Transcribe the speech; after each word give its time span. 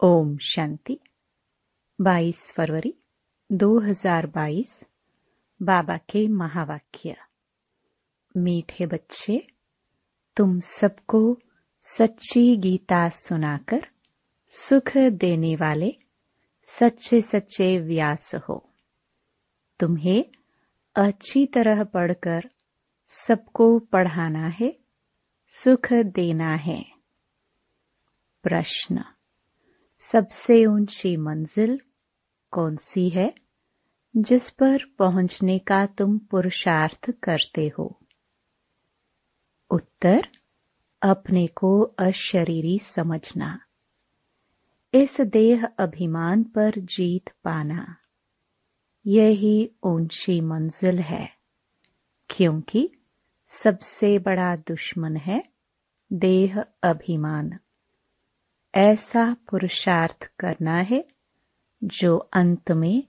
ओम 0.00 0.38
शांति। 0.38 1.00
22 2.00 2.52
फरवरी 2.52 2.94
2022 3.52 4.84
बाबा 5.62 5.96
के 5.96 6.28
महावाक्य। 6.28 7.16
मीठे 8.36 8.86
बच्चे, 8.86 9.46
तुम 10.36 10.58
सबको 10.58 11.38
सच्ची 11.80 12.56
गीता 12.56 13.08
सुनाकर 13.08 13.88
सुख 14.48 14.96
देने 14.96 15.54
वाले 15.56 15.96
सच्चे 16.64 17.22
सच्चे 17.22 17.78
व्यास 17.78 18.34
हो। 18.34 18.70
तुम्हें 19.80 20.24
अच्छी 20.94 21.46
तरह 21.46 21.84
पढ़कर 21.84 22.48
सबको 23.06 23.78
पढ़ाना 23.78 24.46
है, 24.48 24.78
सुख 25.48 25.92
देना 25.92 26.54
है। 26.54 26.84
प्रश्न 28.42 29.04
सबसे 29.98 30.66
ऊँची 30.66 31.16
मंजिल 31.16 31.80
कौन 32.50 32.76
सी 32.76 33.08
है, 33.08 33.34
जिस 34.16 34.50
पर 34.50 34.78
पहुँचने 34.98 35.58
का 35.58 35.86
तुम 35.86 36.18
पुरुषार्थ 36.18 37.10
करते 37.10 37.72
हो? 37.78 37.98
उत्तर, 39.70 40.28
अपने 41.02 41.46
को 41.46 41.80
अशरीरी 41.80 42.78
समझना। 42.78 43.60
इस 44.94 45.20
देह 45.20 45.66
अभिमान 45.78 46.42
पर 46.42 46.74
जीत 46.78 47.30
पाना। 47.44 47.96
यही 49.06 49.70
ऊँची 49.82 50.40
मंजिल 50.40 50.98
है, 50.98 51.28
क्योंकि 52.30 52.90
सबसे 53.48 54.18
बड़ा 54.18 54.56
दुश्मन 54.56 55.16
है 55.16 55.44
देह 56.12 56.64
अभिमान। 56.82 57.58
ऐसा 58.74 59.36
पुरुषार्थ 59.50 60.30
करना 60.38 60.76
है, 60.76 61.08
जो 61.84 62.16
अंत 62.16 62.70
में 62.70 63.02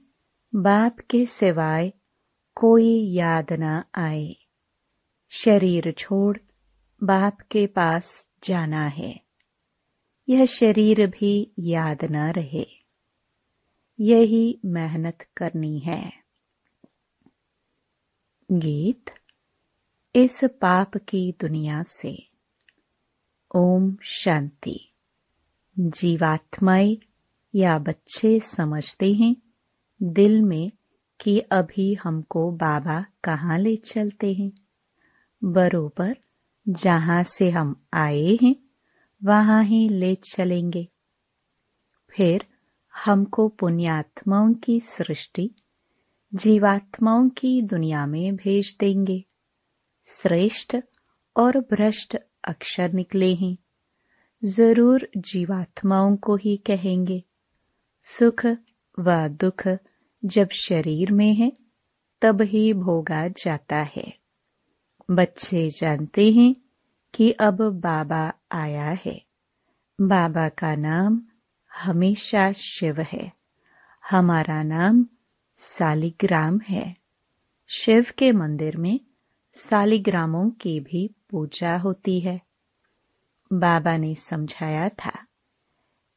बाप 0.55 0.99
के 0.99 1.25
सिवाय 1.25 1.93
कोई 2.55 3.13
याद 3.13 3.47
न 3.51 3.83
आए। 3.95 4.35
शरीर 5.29 5.91
छोड़ 5.91 6.38
बाप 7.03 7.41
के 7.41 7.67
पास 7.67 8.29
जाना 8.43 8.88
है। 8.88 9.21
यह 10.29 10.45
शरीर 10.45 11.07
भी 11.07 11.51
याद 11.59 12.05
न 12.05 12.31
रहे। 12.31 12.67
यही 13.99 14.59
मेहनत 14.66 15.27
करनी 15.38 15.79
है। 15.79 16.13
गीत, 18.51 19.05
इस 20.16 20.41
पाप 20.44 20.97
की 20.97 21.35
दुनिया 21.41 21.83
से। 21.83 22.29
ओम 23.55 23.97
शांति। 24.03 24.88
जीवात्माएँ 25.80 26.97
या 27.55 27.80
बच्चे 27.80 28.39
समझते 28.39 29.13
हैं, 29.13 29.35
दिल 30.03 30.41
में 30.41 30.72
कि 31.19 31.39
अभी 31.39 31.94
हमको 31.94 32.52
बाबा 32.52 33.05
कहाँ 33.23 33.59
ले 33.59 33.75
चलते 33.75 34.33
हैं। 34.33 34.52
बरोबर, 35.44 36.17
जहाँ 36.69 37.23
से 37.23 37.50
हम 37.50 37.85
आए 37.94 38.38
हैं, 38.41 38.55
वहाँ 39.23 39.63
ही 39.63 39.89
ले 39.89 40.16
चलेंगे। 40.16 40.88
फिर 42.09 42.45
हमको 43.05 43.47
पुण्यात्माओं 43.47 44.53
की 44.53 44.80
सृष्टि, 44.80 45.52
जीवात्माओं 46.33 47.30
की 47.30 47.61
दुनिया 47.61 48.05
में 48.05 48.35
भेज 48.35 48.77
देंगे। 48.80 49.25
श्रेष्ठ 50.05 50.77
और 51.38 51.59
भ्रष्ट 51.59 52.17
अक्षर 52.44 52.94
निकले 52.94 53.35
हैं। 53.35 53.57
ज़रूर 54.45 55.09
जीवात्माओं 55.17 56.15
को 56.15 56.35
ही 56.35 56.57
कहेंगे। 56.57 57.23
सुख 58.03 58.45
व 58.99 59.27
दुख 59.27 59.77
जब 60.25 60.49
शरीर 60.49 61.11
में 61.11 61.33
है, 61.33 61.51
तब 62.21 62.41
ही 62.41 62.73
भोगा 62.73 63.28
जाता 63.28 63.78
है। 63.78 64.13
बच्चे 65.11 65.69
जानते 65.69 66.31
हैं 66.31 66.55
कि 67.13 67.31
अब 67.31 67.61
बाबा 67.61 68.33
आया 68.51 68.89
है। 69.05 69.25
बाबा 70.01 70.49
का 70.49 70.75
नाम 70.75 71.22
हमेशा 71.83 72.51
शिव 72.51 73.01
है। 73.01 73.33
हमारा 74.11 74.63
नाम 74.63 75.05
सालिग्राम 75.55 76.59
है। 76.59 76.95
शिव 77.67 78.05
के 78.17 78.31
मंदिर 78.31 78.78
में 78.78 78.99
सालिग्रामों 79.55 80.49
की 80.49 80.79
भी 80.79 81.16
पूजा 81.29 81.78
होती 81.78 82.19
है। 82.19 82.48
बाबा 83.53 83.97
ने 83.97 84.15
समझाया 84.15 84.89
था। 84.89 85.25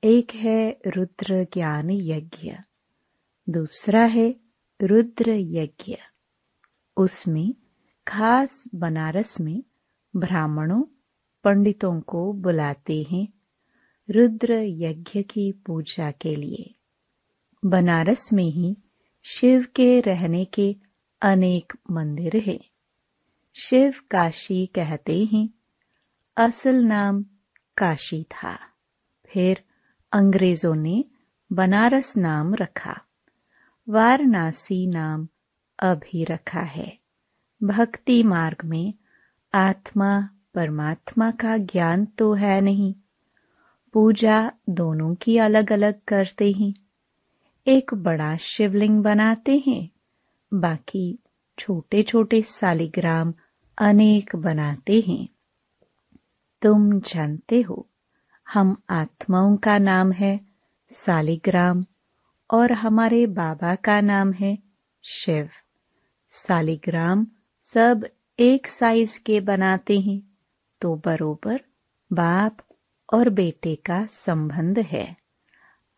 एक 0.04 0.30
है 0.34 0.80
रुद्र 0.86 1.44
ज्ञान 1.44 1.90
यज्ञ 1.90 2.52
दूसरा 3.48 4.04
है 4.04 4.36
रुद्र 4.82 5.30
यज्ञ 5.30 5.96
उसमें 6.96 7.54
खास 8.08 8.64
बनारस 8.74 9.40
में 9.40 9.62
ब्राह्मणों, 10.16 10.82
पंडितों 11.44 12.00
को 12.00 12.32
बुलाते 12.32 13.06
हैं 13.10 13.28
रुद्र 14.10 14.54
यज्ञ 14.64 15.22
की 15.22 15.52
पूजा 15.52 16.10
के 16.10 16.36
लिए। 16.36 16.74
बनारस 17.64 18.32
में 18.32 18.50
ही 18.50 18.76
शिव 19.24 19.66
के 19.76 20.00
रहने 20.00 20.44
के 20.44 20.76
अनेक 21.22 21.72
मंदिर 21.90 22.36
हैं। 22.36 22.60
शिव 23.54 23.94
काशी 24.10 24.66
कहते 24.66 25.24
हैं 25.24 25.48
असल 26.36 26.84
नाम 26.84 27.24
काशी 27.76 28.22
था। 28.22 28.58
फिर 29.26 29.64
अंग्रेज़ों 30.12 30.74
ने 30.74 31.04
बनारस 31.52 32.16
नाम 32.16 32.54
रखा। 32.54 33.00
वाराणसी 33.88 34.86
नाम 34.86 35.28
अभी 35.78 36.24
रखा 36.24 36.60
है। 36.60 36.98
भक्ति 37.62 38.22
मार्ग 38.22 38.64
में 38.64 38.94
आत्मा 39.54 40.28
परमात्मा 40.54 41.30
का 41.30 41.56
ज्ञान 41.56 42.04
तो 42.04 42.34
है 42.34 42.60
नहीं। 42.60 42.94
पूजा 43.92 44.52
दोनों 44.68 45.14
की 45.14 45.38
अलग 45.38 45.72
अलग 45.72 46.00
करते 46.08 46.52
हैं। 46.52 46.74
एक 47.66 47.94
बड़ा 47.94 48.36
शिवलिंग 48.36 49.02
बनाते 49.02 49.62
हैं, 49.66 49.90
बाकी 50.54 51.18
छोटे 51.58 52.02
छोटे 52.02 52.42
सालिग्राम 52.42 53.34
अनेक 53.78 54.36
बनाते 54.36 55.00
हैं। 55.00 55.28
तुम 56.62 57.00
जानते 57.00 57.60
हो, 57.60 57.88
हम 58.46 58.76
आत्माओं 58.90 59.56
का 59.56 59.78
नाम 59.78 60.12
है 60.12 60.40
सालिग्राम 60.90 61.84
और 62.50 62.72
हमारे 62.72 63.26
बाबा 63.26 63.74
का 63.74 64.00
नाम 64.00 64.32
है 64.32 64.58
शिव। 65.04 65.48
सालिग्राम 66.28 67.26
सब 67.62 68.06
एक 68.38 68.66
साइज़ 68.66 69.18
के 69.20 69.40
बनाते 69.40 70.00
हैं 70.00 70.22
तो 70.80 70.94
बरोबर 70.96 71.60
बाप 72.12 72.56
और 73.14 73.28
बेटे 73.28 73.74
का 73.74 74.06
संबंध 74.06 74.78
है। 74.78 75.16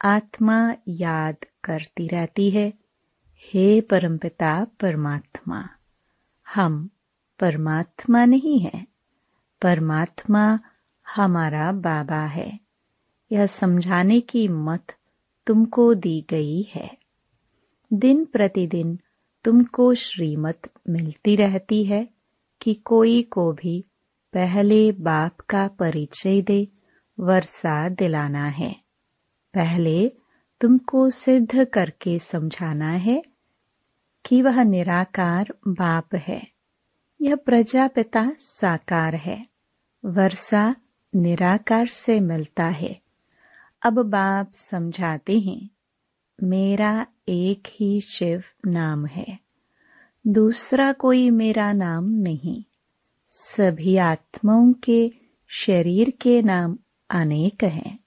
आत्मा 0.04 0.74
याद 0.88 1.36
करती 1.64 2.08
रहती 2.08 2.50
है, 2.50 2.72
हे 3.42 3.80
परमपिता 3.80 4.64
परमात्मा, 4.80 5.68
हम 6.54 6.90
परमात्मा 7.40 8.24
नहीं 8.24 8.60
है। 8.60 8.93
परमात्मा 9.64 10.58
हमारा 11.16 11.72
बाबा 11.72 12.26
है। 12.26 12.60
यह 13.32 13.46
समझाने 13.46 14.20
की 14.20 14.48
मत 14.48 14.86
तुमको 15.46 15.94
दी 15.94 16.26
गई 16.30 16.62
है। 16.62 16.98
दिन 17.92 18.24
प्रतिदिन 18.24 18.98
तुमको 19.44 19.94
श्रीमत 19.94 20.70
मिलती 20.88 21.36
रहती 21.36 21.84
है 21.84 22.08
कि 22.60 22.74
कोई 22.74 23.22
को 23.22 23.52
भी 23.52 23.84
पहले 24.32 24.92
बाप 24.92 25.40
का 25.40 25.68
परिचय 25.68 26.42
दे 26.42 26.68
वर्षा 27.20 27.88
दिलाना 27.88 28.46
है। 28.46 28.76
पहले 29.54 30.12
तुमको 30.60 31.10
सिद्ध 31.10 31.64
करके 31.64 32.18
समझाना 32.18 32.90
है 32.90 33.22
कि 34.24 34.42
वह 34.42 34.62
निराकार 34.62 35.54
बाप 35.68 36.14
है। 36.14 36.48
यह 37.22 37.36
प्रजापिता 37.36 38.32
साकार 38.38 39.14
है। 39.14 39.53
वर्षा 40.04 40.74
निराकार 41.14 41.86
से 41.86 42.20
मिलता 42.20 42.64
है। 42.64 43.00
अब 43.82 43.98
बाप 43.98 44.52
समझाते 44.52 45.38
हैं, 45.38 45.70
मेरा 46.42 47.06
एक 47.28 47.62
ही 47.66 48.00
शिव 48.00 48.42
नाम 48.66 49.06
है। 49.06 49.38
दूसरा 50.26 50.92
कोई 50.92 51.30
मेरा 51.30 51.72
नाम 51.72 52.04
नहीं। 52.04 52.64
सभी 53.28 53.96
आत्माओं 53.96 54.72
के 54.72 55.12
शरीर 55.48 56.10
के 56.10 56.42
नाम 56.42 56.78
अनेक 57.10 57.64
हैं। 57.64 57.98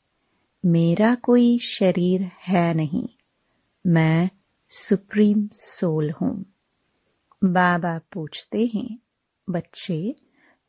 मेरा 0.66 1.16
कोई 1.16 1.60
शरीर 1.60 2.22
है 2.22 2.74
नहीं। 2.74 3.08
मैं 3.88 4.30
सुप्रीम 4.68 5.50
सोल 5.54 6.12
हूँ। 6.12 6.46
बाबा 7.44 8.00
पूछते 8.14 8.72
हैं, 8.76 9.00
बच्चे 9.50 10.16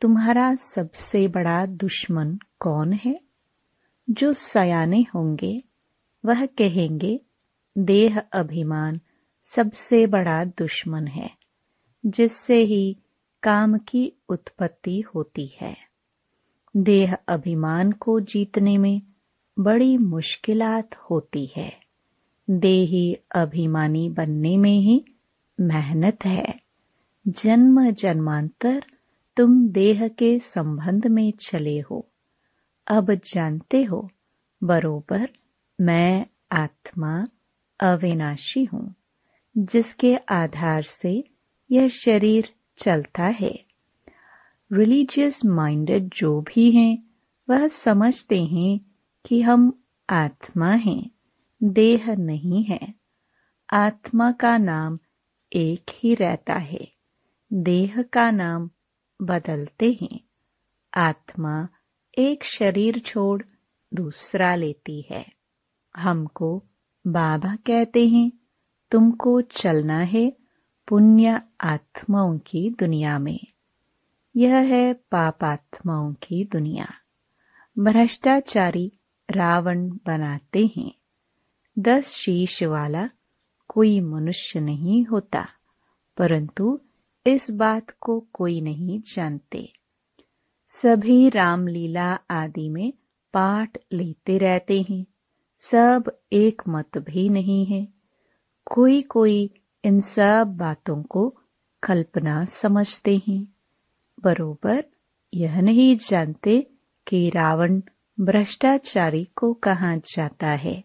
तुम्हारा 0.00 0.54
सबसे 0.54 1.28
बड़ा 1.28 1.66
दुश्मन 1.66 2.38
कौन 2.58 2.92
है? 2.92 3.20
जो 4.10 4.32
सयाने 4.32 5.06
होंगे, 5.14 5.62
वह 6.24 6.46
कहेंगे, 6.46 7.20
देह 7.78 8.18
अभिमान 8.32 9.00
सबसे 9.42 10.06
बड़ा 10.06 10.44
दुश्मन 10.44 11.06
है, 11.06 11.30
जिससे 12.06 12.56
ही 12.56 12.96
काम 13.42 13.78
की 13.78 14.12
उत्पत्ति 14.28 15.00
होती 15.00 15.46
है। 15.60 15.76
देह 16.76 17.14
अभिमान 17.28 17.92
को 17.92 18.20
जीतने 18.20 18.78
में 18.78 19.02
बड़ी 19.58 19.98
मुश्किलात 19.98 20.94
होती 20.94 21.46
है। 21.56 21.80
देही 22.50 23.16
अभिमानी 23.34 24.08
बनने 24.08 24.56
में 24.56 24.78
ही 24.78 25.04
मेहनत 25.60 26.24
है। 26.24 26.60
जन्म 27.28 27.90
जन्मांतर 27.90 28.84
तुम 29.38 29.68
देह 29.68 30.08
के 30.08 30.38
संबंध 30.38 31.06
में 31.06 31.32
चले 31.32 31.80
हो। 31.80 32.12
अब 32.86 33.14
जानते 33.14 33.84
हो, 33.84 34.10
बरोबर 34.64 35.30
मैं 35.80 36.26
आत्मा 36.52 37.24
अविनाशी 37.80 38.64
हूँ, 38.64 38.94
जिसके 39.58 40.16
आधार 40.16 40.82
से 40.82 41.24
यह 41.70 41.88
शरीर 41.88 42.54
चलता 42.78 43.22
है। 43.22 43.64
रिलीजियस 44.72 45.44
माइंडेड 45.44 46.14
जो 46.14 46.40
भी 46.40 46.70
हैं, 46.70 47.10
वह 47.50 47.68
समझते 47.68 48.44
हैं 48.44 48.80
कि 49.26 49.42
हम 49.42 49.82
आत्मा 50.10 50.70
हैं, 50.70 51.10
देह 51.62 52.14
नहीं 52.14 52.64
है। 52.64 52.94
आत्मा 53.72 54.32
का 54.32 54.58
नाम 54.58 54.98
एक 55.52 55.84
ही 55.90 56.14
रहता 56.14 56.54
है, 56.54 56.92
देह 57.52 58.02
का 58.02 58.30
नाम 58.30 58.70
बदलते 59.22 59.98
हैं। 60.02 60.20
आत्मा 60.94 61.68
एक 62.18 62.44
शरीर 62.44 62.98
छोड़ 62.98 63.42
दूसरा 63.94 64.54
लेती 64.54 65.06
है। 65.10 65.32
हमको 65.96 66.64
बाबा 67.06 67.56
कहते 67.56 68.08
हैं, 68.08 68.32
तुमको 68.90 69.40
चलना 69.40 69.98
है 69.98 70.36
पुण्य 70.88 71.42
आत्माओं 71.60 72.38
की 72.38 72.70
दुनिया 72.70 73.18
में। 73.18 73.40
यह 74.36 74.56
है 74.56 74.92
पाप 74.92 75.44
आत्माओं 75.44 76.12
की 76.12 76.44
दुनिया। 76.44 76.88
भ्रष्टाचारी 77.78 78.92
रावण 79.30 79.88
बनाते 79.88 80.70
हैं। 80.76 80.94
दस 81.78 82.10
शीश 82.10 82.62
वाला 82.62 83.10
कोई 83.68 84.00
मनुष्य 84.00 84.60
नहीं 84.60 85.04
होता, 85.04 85.48
परंतु 86.16 86.80
इस 87.26 87.50
बात 87.50 87.90
को 87.90 88.26
कोई 88.32 88.60
नहीं 88.60 89.00
जानते। 89.00 89.72
सभी 90.66 91.28
रामलीला 91.28 92.18
आदि 92.30 92.68
में 92.68 92.92
पाठ 93.34 93.78
लेते 93.92 94.38
रहते 94.38 94.86
हैं। 94.90 95.06
सब 95.56 96.18
एक 96.32 96.62
मत 96.68 96.98
भी 96.98 97.28
नहीं 97.28 97.66
है। 97.66 97.88
कोई 98.64 99.02
कोई 99.02 99.50
इन 99.84 100.00
सब 100.00 100.56
बातों 100.56 101.02
को 101.02 101.36
कल्पना 101.82 102.44
समझते 102.44 103.22
हैं। 103.28 103.54
बरोबर 104.20 104.84
यह 105.34 105.60
नहीं 105.60 105.96
जानते 105.96 106.70
कि 107.06 107.30
रावण 107.30 107.80
भ्रष्टाचारी 108.20 109.24
को 109.24 109.54
कहा 109.54 109.96
जाता 109.96 110.50
है। 110.50 110.84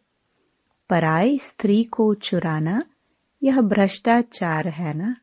पराई 0.89 1.39
स्त्री 1.39 1.83
को 1.83 2.13
चुराना 2.13 2.83
यह 3.43 3.61
भ्रष्टाचार 3.61 4.67
है 4.67 4.93
ना? 4.93 5.15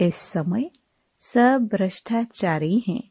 इस 0.00 0.14
समय 0.14 0.70
सब 1.18 1.68
भ्रष्टाचारी 1.72 2.84
हैं, 2.88 3.10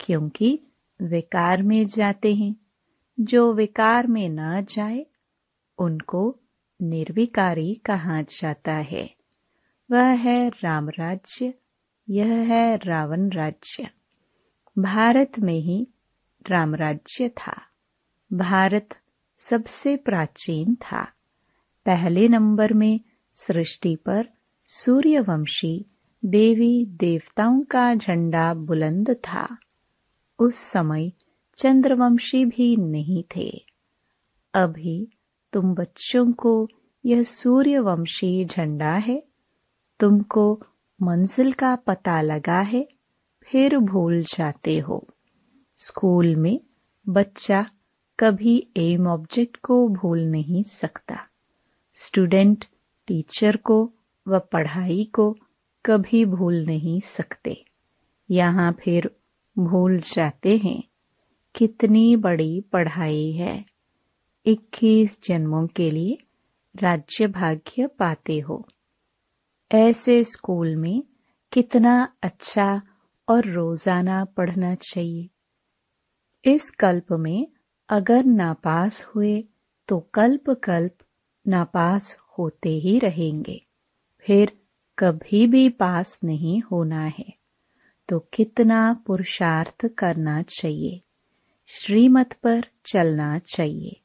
क्योंकि 0.00 0.60
विकार 1.02 1.62
में 1.62 1.86
जाते 1.86 2.34
हैं। 2.34 2.56
जो 3.20 3.54
विकार 3.54 4.06
में 4.06 4.28
न 4.28 4.64
जाए, 4.64 5.06
उनको 5.78 6.40
निर्विकारी 6.82 7.74
कहा 7.74 8.22
जाता 8.22 8.72
है। 8.72 9.14
वह 9.90 10.04
है 10.04 10.48
राम 10.48 10.88
राज्य, 10.88 11.54
यह 12.10 12.26
है 12.26 12.76
रावण 12.76 13.30
राज्य। 13.30 13.90
भारत 14.78 15.32
में 15.38 15.60
ही 15.60 15.88
राम 16.50 16.74
राज्य 16.74 17.28
था। 17.28 17.62
भारत 18.32 18.88
सबसे 19.38 19.96
प्राचीन 19.96 20.74
था। 20.74 21.04
पहले 21.86 22.28
नंबर 22.28 22.72
में 22.72 23.00
सृष्टि 23.34 23.96
पर 23.96 24.28
सूर्यवंशी 24.64 25.86
देवी 26.24 26.86
देवताओं 26.86 27.60
का 27.62 27.94
झंडा 27.94 28.54
बुलंद 28.54 29.10
था। 29.10 29.56
उस 30.38 30.56
समय 30.56 31.12
चंद्रवंशी 31.56 32.44
भी 32.44 32.76
नहीं 32.76 33.24
थे। 33.36 33.64
अभी 34.54 35.08
तुम 35.52 35.74
बच्चों 35.74 36.32
को 36.32 36.68
यह 37.04 37.22
सूर्यवंशी 37.22 38.44
झंडा 38.44 38.92
है। 38.92 39.22
तुमको 40.00 40.62
मंजिल 41.02 41.52
का 41.52 41.76
पता 41.76 42.20
लगा 42.20 42.60
है, 42.60 42.88
फिर 43.42 43.78
भूल 43.78 44.22
जाते 44.22 44.78
हो। 44.78 45.06
स्कूल 45.76 46.36
में 46.36 46.60
बच्चा 47.08 47.66
कभी 48.20 48.68
एम 48.76 49.06
ऑब्जेक्ट 49.06 49.56
को 49.56 49.88
भूल 49.88 50.20
नहीं 50.20 50.62
सकता। 50.62 51.16
स्टूडेंट 51.94 52.64
टीचर 53.06 53.56
को 53.56 53.92
व 54.28 54.38
पढ़ाई 54.38 55.10
को 55.14 55.36
कभी 55.84 56.24
भूल 56.24 56.64
नहीं 56.66 57.00
सकते। 57.00 57.64
यहाँ 58.30 58.72
फिर 58.72 59.10
भूल 59.56 59.98
जाते 60.00 60.56
हैं, 60.56 60.82
कितनी 61.54 62.16
बड़ी 62.16 62.60
पढ़ाई 62.72 63.30
है। 63.32 63.64
इक्कीस 64.46 65.18
जन्मों 65.24 65.66
के 65.66 65.90
लिए 65.90 66.18
राज्य 66.74 67.26
भाग्य 67.26 67.86
पाते 67.98 68.38
हो। 68.38 68.66
ऐसे 69.70 70.22
स्कूल 70.24 70.76
में 70.76 71.02
कितना 71.52 72.12
अच्छा 72.22 72.80
और 73.28 73.46
रोज़ाना 73.46 74.24
पढ़ना 74.36 74.74
चाहिए। 74.74 75.28
इस 76.44 76.70
कल्प 76.70 77.12
में 77.12 77.46
अगर 77.88 78.24
नापास 78.24 79.04
हुए 79.04 79.44
तो 79.88 79.98
कल्प 80.14 80.50
कल्प 80.64 80.96
नापास 81.46 82.16
होते 82.38 82.68
ही 82.68 82.98
रहेंगे। 82.98 83.60
फिर 84.24 84.59
कभी 85.00 85.46
भी 85.46 85.68
पास 85.68 86.20
नहीं 86.24 86.60
होना 86.60 87.04
है। 87.04 87.32
तो 88.08 88.18
कितना 88.18 89.02
पुरुषार्थ 89.06 89.86
करना 89.98 90.42
चाहिए। 90.42 91.00
श्रीमत 91.66 92.32
पर 92.32 92.64
चलना 92.86 93.38
चाहिए। 93.38 94.00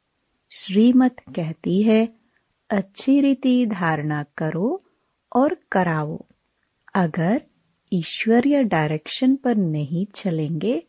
श्रीमत 0.52 1.16
कहती 1.20 1.84
है, 1.84 2.14
अच्छी 2.70 3.22
रीति 3.22 3.66
धारणा 3.66 4.24
करो 4.24 4.82
और 5.36 5.58
कराओ। 5.72 6.26
अगर 6.96 7.42
ईश्वरीय 7.94 8.64
डायरेक्शन 8.64 9.36
पर 9.36 9.56
नहीं 9.56 10.06
चलेंगे 10.16 10.84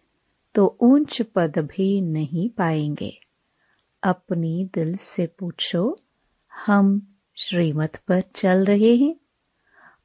तो 0.54 0.78
ऊंच 0.80 1.22
पद 1.22 1.52
भी 1.58 2.00
नहीं 2.00 2.50
पाएँगे। 2.50 3.20
अपनी 4.02 4.70
दिल 4.74 4.96
से 4.96 5.26
पूछो, 5.26 5.96
हम 6.66 7.16
श्रीमत 7.36 7.96
पर 7.96 8.20
चल 8.20 8.64
रहे 8.64 8.96
हैं? 8.96 9.16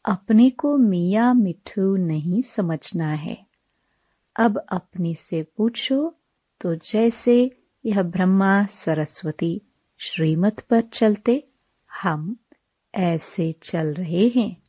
अपने 0.05 0.49
को 0.49 0.77
मिया 0.77 1.33
मिठू 1.33 1.95
नहीं 1.95 2.41
समझना 2.41 3.07
है। 3.07 3.37
अब 4.35 4.57
अपने 4.69 5.13
से 5.15 5.43
पूछो 5.57 6.15
तो 6.61 6.75
जैसे 6.75 7.51
यह 7.85 8.01
ब्रह्मा 8.01 8.65
सरस्वती 8.65 9.61
श्रीमत 9.99 10.59
पर 10.59 10.81
चलते, 10.81 11.47
हम 11.89 12.37
ऐसे 12.95 13.51
चल 13.63 13.93
रहे 13.93 14.27
हैं, 14.27 14.61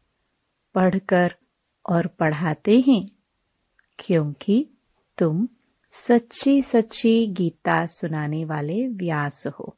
पढ़कर 0.74 1.34
और 1.88 2.06
पढ़ाते 2.06 2.80
हैं, 2.80 3.06
क्योंकि 3.98 4.68
तुम 5.18 5.48
सच्ची 5.90 6.62
सच्ची 6.62 7.26
गीता 7.26 7.86
सुनाने 7.86 8.44
वाले 8.44 8.86
व्यास 8.86 9.46
हो। 9.46 9.76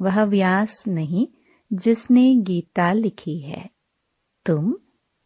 वह 0.00 0.24
व्यास 0.24 0.84
नहीं 0.88 1.26
जिसने 1.72 2.34
गीता 2.34 2.92
लिखी 2.92 3.38
है। 3.38 3.75
तुम 4.46 4.74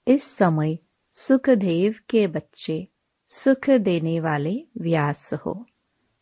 इस 0.09 0.37
समय 0.37 0.79
सुखदेव 1.11 1.95
के 2.11 2.27
बच्चे, 2.27 2.89
सुख 3.29 3.71
देने 3.71 4.21
वाले 4.21 4.67
व्यास 4.79 5.35
हो। 5.35 5.67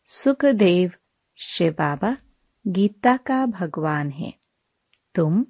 सुखदेव, 0.05 0.91
शिव 1.37 1.71
बाबा, 1.73 2.17
गीता 2.67 3.17
का 3.17 3.45
भगवान 3.45 4.09
है। 4.09 4.33
तुम 5.15 5.45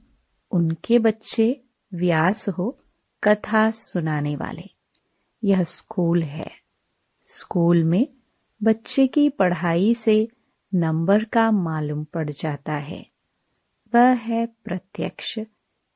उनके 0.52 1.00
बच्चे, 1.00 1.64
व्यास 1.94 2.50
हो, 2.50 2.80
कथा 3.24 3.72
सुनाने 3.72 4.36
वाले। 4.36 4.70
यह 5.44 5.64
स्कूल 5.64 6.24
है। 6.24 6.52
स्कूल 7.22 7.84
में 7.84 8.08
बच्चे 8.64 9.08
की 9.08 9.30
पढ़ाई 9.30 9.94
से 9.94 10.28
नंबर 10.76 11.24
का 11.24 11.52
मालूम 11.52 12.04
पड़ 12.04 12.30
जाता 12.30 12.74
है। 12.74 13.10
वह 13.96 14.14
है 14.14 14.46
प्रत्यक्ष, 14.46 15.40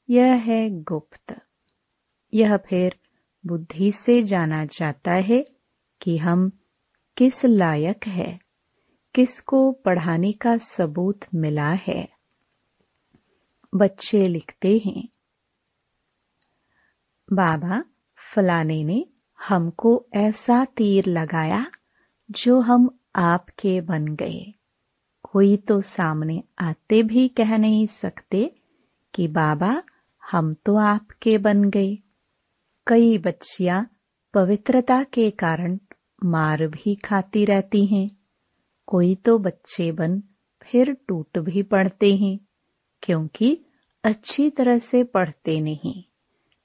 यह 0.09 0.33
है 0.33 0.69
गुप्त। 0.69 1.42
यह 2.33 2.57
फिर 2.57 2.95
बुद्धि 3.45 3.91
से 3.91 4.23
जाना 4.23 4.65
जाता 4.65 5.13
है 5.13 5.45
कि 6.01 6.17
हम 6.17 6.51
किस 7.17 7.45
लायक 7.45 8.07
है, 8.07 8.39
किसको 9.15 9.71
पढ़ाने 9.71 10.31
का 10.31 10.57
सबूत 10.57 11.19
मिला 11.35 11.69
है। 11.69 12.09
बच्चे 13.75 14.27
लिखते 14.27 14.81
हैं, 14.85 15.09
बाबा, 17.33 17.83
फलाने 18.33 18.83
ने 18.83 19.05
हमको 19.39 20.05
ऐसा 20.13 20.65
तीर 20.65 21.05
लगाया 21.05 21.65
जो 22.31 22.59
हम 22.59 22.99
आपके 23.15 23.81
बन 23.81 24.07
गए। 24.07 24.53
कोई 25.23 25.57
तो 25.57 25.81
सामने 25.81 26.43
आते 26.59 27.03
भी 27.03 27.27
कह 27.27 27.57
नहीं 27.57 27.85
सकते 27.85 28.55
कि 29.13 29.27
बाबा, 29.27 29.83
हम 30.31 30.53
तो 30.53 30.75
आपके 30.75 31.37
बन 31.37 31.63
गए। 31.69 31.97
कई 32.87 33.17
बच्चियाँ 33.17 33.89
पवित्रता 34.33 35.03
के 35.03 35.29
कारण 35.31 35.79
मार 36.25 36.67
भी 36.67 36.95
खाती 36.95 37.45
रहती 37.45 37.85
हैं। 37.85 38.09
कोई 38.87 39.15
तो 39.15 39.37
बच्चे 39.39 39.91
बन 39.91 40.23
फिर 40.61 40.97
टूट 41.07 41.39
भी 41.39 41.63
पड़ते 41.63 42.15
हैं, 42.15 42.39
क्योंकि 43.03 43.65
अच्छी 44.03 44.49
तरह 44.49 44.77
से 44.79 45.03
पढ़ते 45.03 45.59
नहीं। 45.61 46.03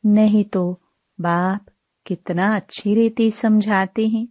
नहीं 0.07 0.45
तो 0.45 0.81
बाप 1.21 1.67
कितना 2.07 2.57
अच्छी 2.57 2.95
रीति 2.95 3.31
समझाते 3.31 4.07
हैं 4.09 4.27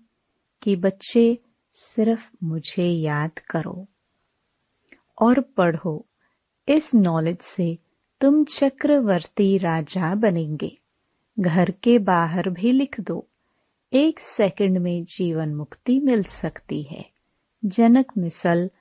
कि 0.61 0.75
बच्चे 0.75 1.37
सिर्फ़ 1.71 2.29
मुझे 2.43 2.87
याद 2.87 3.39
करो 3.39 3.87
और 5.21 5.41
पढ़ो। 5.41 6.05
इस 6.67 6.95
नॉलेज 6.95 7.39
से 7.39 7.77
तुम 8.21 8.43
चक्रवर्ती 8.43 9.57
राजा 9.57 10.15
बनेंगे। 10.15 10.77
घर 11.39 11.71
के 11.71 11.99
बाहर 11.99 12.49
भी 12.49 12.71
लिख 12.71 12.99
दो। 12.99 13.27
एक 13.93 14.19
सेकंड 14.19 14.77
में 14.77 15.03
जीवन 15.03 15.55
मुक्ति 15.55 15.99
मिल 15.99 16.23
सकती 16.23 16.83
है। 16.83 17.09
जनक 17.65 18.11
मिसल 18.17 18.71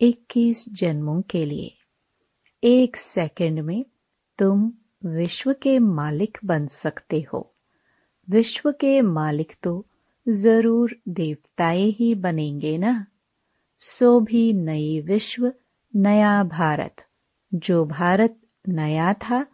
21 0.00 0.68
जन्मों 0.68 1.22
के 1.22 1.44
लिए। 1.44 1.74
एक 2.64 2.96
सेकंड 2.96 3.60
में 3.60 3.84
तुम 4.38 4.72
विश्व 5.04 5.52
के 5.52 5.78
मालिक 5.78 6.38
बन 6.44 6.66
सकते 6.66 7.20
हो। 7.20 7.54
विश्व 8.30 8.72
के 8.72 9.00
मालिक 9.00 9.52
तो 9.62 9.86
ज़रूर 10.28 10.96
देवताएँ 11.08 11.90
ही 11.90 12.14
बनेंगे 12.14 12.78
ना? 12.78 13.06
सो 13.78 14.20
भी 14.20 14.52
नई 14.52 15.00
विश्व, 15.00 15.52
नया 15.96 16.44
भारत। 16.44 16.96
जो 17.54 17.84
भारत 17.84 18.36
नया 18.68 19.12
था 19.12 19.46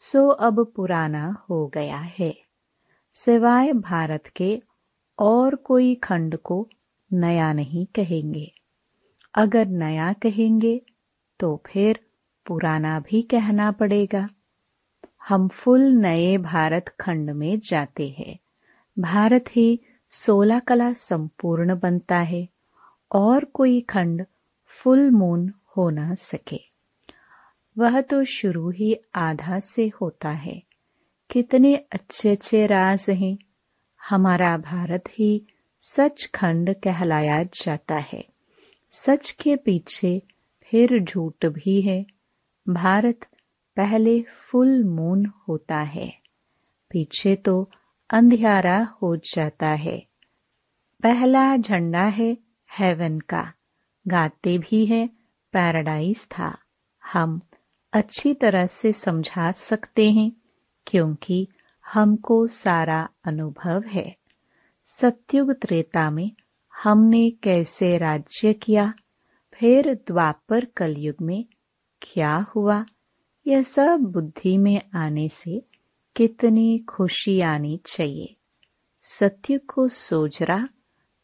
सो 0.00 0.28
अब 0.28 0.72
पुराना 0.76 1.44
हो 1.50 1.66
गया 1.66 1.98
है। 1.98 2.34
सिवाय 3.12 3.72
भारत 3.72 4.26
के 4.36 4.62
और 5.18 5.54
कोई 5.54 5.94
खंड 5.94 6.36
को 6.36 6.68
नया 7.12 7.52
नहीं 7.52 7.86
कहेंगे। 7.86 8.52
अगर 9.34 9.66
नया 9.66 10.12
कहेंगे 10.12 10.82
तो 11.40 11.62
फिर 11.66 12.00
पुराना 12.46 13.00
भी 13.00 13.22
कहना 13.22 13.70
पड़ेगा। 13.72 14.28
हम 15.28 15.48
फुल 15.48 15.80
नए 15.80 16.36
भारत 16.38 16.88
खंड 17.00 17.30
में 17.30 17.58
जाते 17.58 18.08
हैं। 18.08 18.38
भारत 18.98 19.44
ही 19.56 19.80
सोलह 20.08 20.58
कला 20.58 20.92
संपूर्ण 20.92 21.78
बनता 21.78 22.18
है, 22.18 22.48
और 23.12 23.44
कोई 23.44 23.80
खंड 23.80 24.24
फुल 24.64 25.10
मून 25.10 25.52
हो 25.76 25.90
ना 25.90 26.14
सके। 26.14 26.67
वह 27.78 28.00
तो 28.00 28.24
शुरू 28.24 28.70
ही 28.70 28.96
आधा 29.14 29.58
से 29.58 29.88
होता 29.88 30.30
है। 30.30 30.62
कितने 31.30 31.76
अच्छे 31.76 32.30
अच्छे 32.30 32.66
राज 32.66 33.06
हैं। 33.10 33.38
हमारा 34.10 34.56
भारत 34.56 35.04
ही 35.18 35.46
सच 35.80 36.30
खंड 36.34 36.74
कहलाया 36.74 37.42
जाता 37.42 37.96
है। 37.96 38.24
सच 38.90 39.30
के 39.30 39.56
पीछे 39.56 40.22
फिर 40.62 41.04
झूठ 41.04 41.46
भी 41.46 41.82
है। 41.82 42.06
भारत 42.68 43.20
पहले 43.76 44.22
फुल 44.22 44.84
मून 44.84 45.32
होता 45.48 45.78
है। 45.78 46.18
पीछे 46.90 47.36
तो 47.36 47.70
अंधियारा 48.10 48.84
हो 49.02 49.16
जाता 49.16 49.68
है। 49.68 50.06
पहला 51.02 51.56
झंडा 51.56 52.04
है 52.04 52.38
हेवन 52.78 53.18
का। 53.18 53.52
गाते 54.08 54.58
भी 54.58 54.86
है 54.86 55.06
पैराडाइज 55.52 56.24
था। 56.24 56.58
हम 57.04 57.40
अच्छी 57.98 58.34
तरह 58.34 58.66
से 58.66 58.92
समझा 58.92 59.50
सकते 59.50 60.10
हैं, 60.10 60.32
क्योंकि 60.86 61.48
हमको 61.92 62.46
सारा 62.46 63.08
अनुभव 63.24 63.82
है। 63.86 64.16
सत्युग 64.84 65.52
त्रेता 65.52 66.10
में 66.10 66.32
हमने 66.82 67.30
कैसे 67.30 67.98
राज्य 67.98 68.52
किया? 68.52 68.94
फिर 69.52 69.94
द्वापर 69.94 70.64
कलयुग 70.64 71.14
में 71.22 71.44
क्या 72.02 72.46
हुआ? 72.56 72.86
यह 73.46 73.62
सब 73.62 74.00
बुद्धि 74.00 74.58
में 74.58 74.82
आने 74.94 75.28
से 75.28 75.62
कितनी 76.16 76.78
खुशी 76.78 77.40
आनी 77.40 77.80
चाहिए? 77.86 78.36
सत्य 78.98 79.58
को 79.58 79.88
सोजरा, 79.88 80.68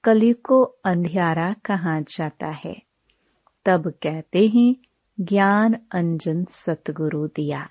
कलयुग 0.04 0.42
को 0.42 0.62
अंधियारा 0.62 1.52
कहा 1.52 2.00
जाता 2.00 2.46
है। 2.46 2.82
तब 3.64 3.90
कहते 4.02 4.48
हैं 4.48 4.76
ज्ञान 5.21 5.76
अंजन 5.92 6.44
सतगुरु 6.44 7.26
दिया। 7.26 7.71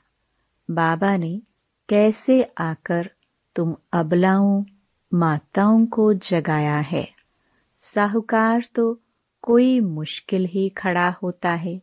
बाबा 0.71 1.17
ने, 1.17 1.41
कैसे 1.89 2.43
आकर 2.43 3.11
तुम 3.55 3.75
अबलाओं 3.93 4.65
माताओं 5.13 5.85
को 5.85 6.13
जगाया 6.13 6.77
है? 6.77 7.07
साहूकार 7.79 8.65
तो 8.75 8.99
कोई 9.41 9.79
मुश्किल 9.79 10.45
ही 10.45 10.69
खड़ा 10.69 11.09
होता 11.09 11.51
है। 11.51 11.81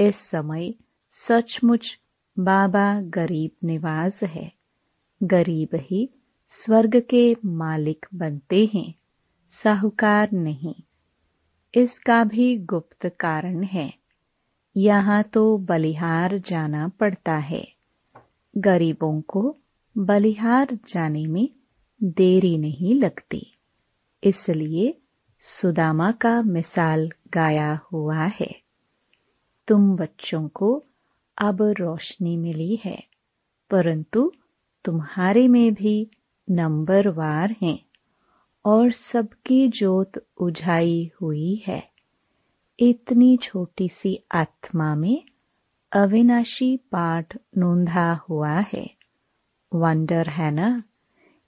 इस 0.00 0.16
समय 0.16 0.74
सचमुच 1.08 1.98
बाबा 2.38 3.00
गरीब 3.00 3.50
निवास 3.64 4.22
है। 4.22 4.52
गरीब 5.22 5.68
ही 5.74 6.10
स्वर्ग 6.48 7.00
के 7.10 7.36
मालिक 7.44 8.06
बनते 8.14 8.70
हैं। 8.74 8.94
साहूकार 9.48 10.32
नहीं, 10.32 10.74
इसका 11.74 12.24
भी 12.24 12.58
गुप्त 12.58 13.06
कारण 13.20 13.62
है। 13.62 14.05
यहाँ 14.76 15.22
तो 15.22 15.58
बलिहार 15.58 16.38
जाना 16.38 16.88
पड़ता 16.88 17.34
है। 17.34 17.68
गरीबों 18.58 19.20
को 19.20 19.56
बलिहार 19.98 20.78
जाने 20.88 21.26
में 21.26 21.48
देरी 22.02 22.58
नहीं 22.58 22.94
लगती। 22.94 23.46
इसलिए 24.24 24.94
सुदामा 25.40 26.12
का 26.12 26.42
मिसाल 26.42 27.10
गाया 27.34 27.80
हुआ 27.92 28.24
है। 28.24 28.60
तुम 29.68 29.96
बच्चों 29.96 30.48
को 30.48 30.84
अब 31.38 31.62
रोशनी 31.62 32.36
मिली 32.36 32.80
है, 32.84 33.02
परंतु 33.70 34.32
तुम्हारे 34.84 35.48
में 35.48 35.74
भी 35.74 36.10
नंबरवार 36.50 37.54
हैं 37.62 37.78
और 38.64 38.92
सबकी 38.92 39.68
जोत 39.68 40.12
उझाई 40.40 41.10
हुई 41.22 41.62
है। 41.66 41.95
इतनी 42.80 43.36
छोटी 43.36 43.88
सी 43.88 44.24
आत्मा 44.32 44.94
में 44.94 45.24
अविनाशी 45.92 46.76
पाठ 46.76 47.36
नोंधा 47.58 48.12
हुआ 48.14 48.52
है। 48.52 48.90
वंडर 49.74 50.28
है 50.28 50.50
ना? 50.50 50.82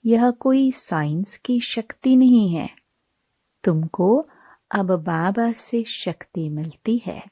यह 0.05 0.31
कोई 0.31 0.71
साइंस 0.71 1.37
की 1.37 1.59
शक्ति 1.59 2.15
नहीं 2.15 2.49
है। 2.49 2.69
तुमको 3.63 4.27
अब 4.71 4.85
बाबा 4.85 5.51
से 5.51 5.83
शक्ति 5.83 6.49
मिलती 6.49 7.01
है। 7.05 7.23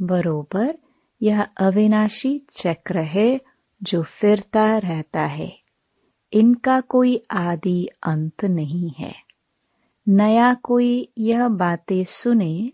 बरोबर, 0.00 0.78
यह 1.22 1.42
अविनाशी 1.42 2.42
चक्र 2.56 2.98
है 2.98 3.40
जो 3.82 4.02
फिरता 4.02 4.78
रहता 4.78 5.22
है। 5.22 5.60
इनका 6.32 6.80
कोई 6.80 7.24
आदि 7.30 7.88
अंत 8.02 8.44
नहीं 8.44 8.90
है। 8.98 9.14
नया 10.08 10.54
कोई 10.54 11.12
यह 11.18 11.48
बातें 11.48 12.04
सुने 12.04 12.72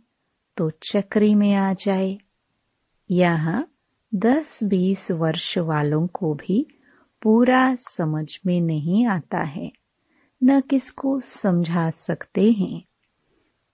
तो 0.56 0.70
चक्री 0.70 1.34
में 1.34 1.54
आ 1.54 1.72
जाए। 1.72 2.18
यहाँ 3.10 3.68
दस 4.14 4.64
बीस 4.64 5.10
वर्ष 5.10 5.58
वालों 5.58 6.06
को 6.06 6.34
भी 6.34 6.66
पूरा 7.22 7.74
समझ 7.74 8.38
में 8.46 8.60
नहीं 8.60 9.06
आता 9.06 9.38
है। 9.38 9.72
न 10.44 10.60
किसको 10.60 11.20
समझा 11.20 11.90
सकते 11.90 12.52
हैं। 12.52 12.82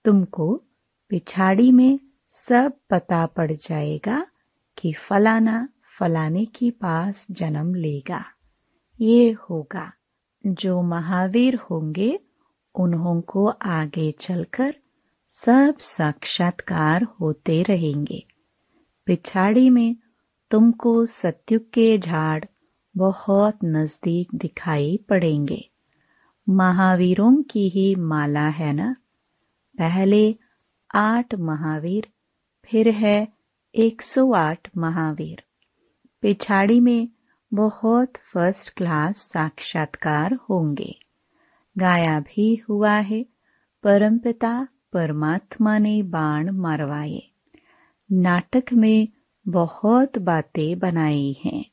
तुमको 0.05 0.63
पिछाड़ी 1.09 1.71
में 1.71 1.99
सब 2.29 2.73
पता 2.89 3.25
पड़ 3.25 3.51
जाएगा 3.51 4.27
कि 4.77 4.93
फलाना 4.93 5.69
फलाने 5.99 6.45
के 6.45 6.71
पास 6.71 7.27
जन्म 7.31 7.75
लेगा। 7.75 8.25
ये 9.01 9.31
होगा। 9.31 9.93
जो 10.47 10.81
महावीर 10.81 11.55
होंगे, 11.55 12.19
उन्हों 12.75 13.21
को 13.21 13.47
आगे 13.47 14.11
चलकर 14.11 14.75
सब 15.45 15.77
साक्षात्कार 15.79 17.03
होते 17.03 17.63
रहेंगे। 17.63 18.25
पिछाड़ी 19.05 19.69
में 19.69 19.95
तुमको 20.51 21.05
सत्युग 21.05 21.69
के 21.69 21.97
झाड़ 21.97 22.43
बहुत 22.97 23.57
नज़दीक 23.65 24.35
दिखाई 24.35 24.99
पड़ेंगे। 25.09 25.69
महावीरों 26.49 27.43
की 27.43 27.69
ही 27.69 27.95
माला 27.95 28.47
है 28.47 28.73
ना? 28.73 28.95
पहले 29.77 30.35
आठ 30.95 31.35
महावीर, 31.35 32.07
फिर 32.65 32.89
है 32.89 33.27
108 33.75 34.67
महावीर। 34.77 35.43
पिछाड़ी 36.21 36.79
में 36.79 37.09
बहुत 37.53 38.13
फ़र्स्ट 38.33 38.73
क्लास 38.73 39.17
साक्षात्कार 39.17 40.33
होंगे। 40.33 40.99
गाया 41.77 42.19
भी 42.19 42.55
हुआ 42.69 42.93
है, 42.93 43.25
परमपिता 43.83 44.67
परमात्मा 44.93 45.77
ने 45.77 46.03
बाण 46.03 46.49
मरवाए। 46.49 47.21
नाटक 48.11 48.63
में 48.73 49.07
बहुत 49.47 50.17
बातें 50.17 50.79
बनाई 50.79 51.35
हैं। 51.45 51.65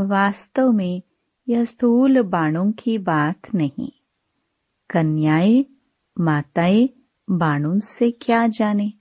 वास्तव 0.00 0.72
में 0.72 1.02
यह 1.48 1.64
स्थूल 1.64 2.22
बाणों 2.22 2.72
की 2.72 2.98
बात 2.98 3.54
नहीं। 3.54 3.90
कन्याएँ, 4.90 5.64
माताएँ 6.20 6.88
बाणों 7.30 7.78
से 7.78 8.10
क्या 8.10 8.46
जाने? 8.46 8.92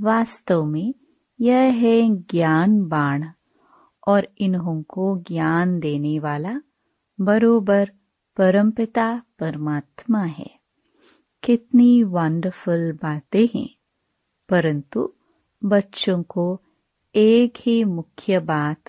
वास्तव 0.00 0.64
में 0.64 0.94
यह 1.40 1.56
है 1.56 2.16
ज्ञान 2.16 2.88
बाण, 2.88 3.26
और 4.08 4.28
इन्हों 4.38 4.82
को 4.82 5.18
ज्ञान 5.18 5.80
देने 5.80 6.18
वाला 6.18 6.60
बरोबर 7.20 7.90
परमपिता 8.36 9.22
परमात्मा 9.38 10.22
है। 10.22 10.63
कितनी 11.44 12.02
वंडरफुल 12.02 12.92
बातें 12.92 13.48
हैं। 13.54 13.68
परंतु 14.48 15.14
बच्चों 15.64 16.22
को 16.22 16.60
एक 17.14 17.52
ही 17.60 17.84
मुख्य 17.84 18.38
बात 18.38 18.82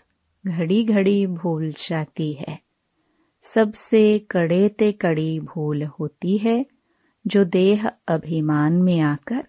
घड़ी 0.48 0.84
घड़ी 0.84 1.28
भूल 1.28 1.72
जाती 1.72 2.34
है। 2.34 2.60
सबसे 3.42 4.20
कड़े 4.20 4.70
ते 4.70 4.92
कड़ी 4.92 5.40
भूल 5.40 5.84
होती 5.84 6.38
है, 6.38 6.66
जो 7.28 7.44
देह 7.44 7.92
अभिमान 8.08 8.74
में 8.74 9.00
आकर 9.00 9.48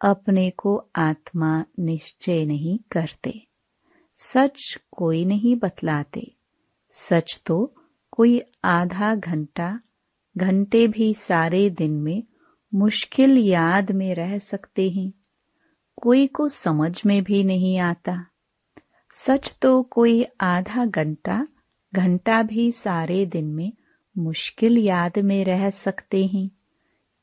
अपने 0.00 0.50
को 0.50 0.88
आत्मा 0.96 1.64
निश्चय 1.78 2.44
नहीं 2.44 2.78
करते। 2.92 3.46
सच 4.16 4.78
कोई 4.90 5.24
नहीं 5.24 5.56
बतलाते। 5.56 6.34
सच 6.90 7.42
तो 7.46 7.74
कोई 8.10 8.42
आधा 8.64 9.14
घंटा 9.14 9.80
घंटे 10.38 10.86
भी 10.86 11.14
सारे 11.14 11.70
दिन 11.70 11.92
में 11.92 12.22
मुश्किल 12.74 13.38
याद 13.38 13.92
में 13.92 14.14
रह 14.14 14.38
सकते 14.38 14.90
हैं। 14.90 15.12
कोई 15.96 16.26
को 16.26 16.48
समझ 16.48 17.06
में 17.06 17.24
भी 17.24 17.44
नहीं 17.44 17.78
आता। 17.78 18.26
सच 19.12 19.56
तो 19.62 19.82
कोई 19.82 20.26
आधा 20.40 20.86
घंटा 20.86 21.46
घंटा 21.94 22.42
भी 22.42 22.72
सारे 22.72 23.26
दिन 23.26 23.44
में 23.44 23.72
मुश्किल 24.18 24.78
याद 24.78 25.18
में 25.18 25.44
रह 25.44 25.70
सकते 25.70 26.26
हैं। 26.26 26.50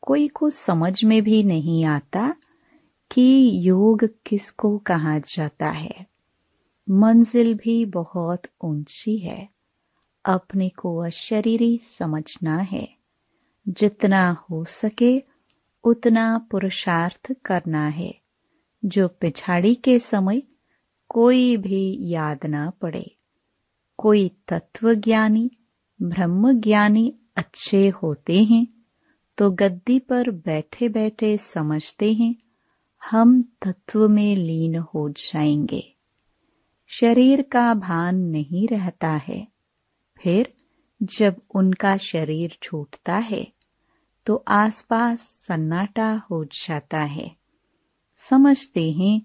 कोई 0.01 0.27
को 0.27 0.49
समझ 0.49 1.03
में 1.03 1.23
भी 1.23 1.43
नहीं 1.43 1.85
आता 1.85 2.35
कि 3.11 3.51
योग 3.53 4.09
किसको 4.25 4.77
कहा 4.77 5.19
जाता 5.19 5.69
है। 5.69 6.07
मंजिल 6.89 7.53
भी 7.53 7.85
बहुत 7.85 8.41
ऊँची 8.63 9.17
है। 9.17 9.49
अपने 10.25 10.69
को 10.69 10.97
अशरीरी 10.97 11.77
समझना 11.77 12.57
है। 12.57 13.02
जितना 13.67 14.31
हो 14.31 14.65
सके 14.65 15.23
उतना 15.83 16.47
पुरुषार्थ 16.51 17.33
करना 17.45 17.87
है। 17.87 18.15
जो 18.85 19.07
पिछाड़ी 19.07 19.75
के 19.75 19.99
समय 19.99 20.41
कोई 21.09 21.57
भी 21.57 21.97
याद 22.13 22.45
ना 22.45 22.69
पड़े। 22.69 23.15
कोई 23.97 24.31
तत्व 24.47 24.93
ज्ञानी 24.93 25.51
ब्रह्म 26.01 26.59
ज्ञानी 26.59 27.19
अच्छे 27.35 27.89
होते 27.89 28.43
हैं 28.43 28.67
तो 29.37 29.51
गद्दी 29.51 29.99
पर 29.99 30.31
बैठे 30.31 30.89
बैठे 30.89 31.37
समझते 31.37 32.13
हैं, 32.13 32.35
हम 33.11 33.41
तत्व 33.41 34.09
में 34.09 34.35
लीन 34.35 34.75
हो 34.75 35.09
जाएँगे। 35.09 35.93
शरीर 36.87 37.41
का 37.41 37.73
भान 37.73 38.15
नहीं 38.15 38.67
रहता 38.67 39.09
है। 39.09 39.47
फिर 40.23 40.53
जब 41.03 41.35
उनका 41.55 41.97
शरीर 41.97 42.57
छूटता 42.61 43.15
है 43.15 43.47
तो 44.25 44.43
आसपास 44.47 45.19
सन्नाटा 45.19 46.21
हो 46.31 46.45
जाता 46.45 46.99
है। 46.99 47.35
समझते 48.15 48.91
हैं, 48.91 49.21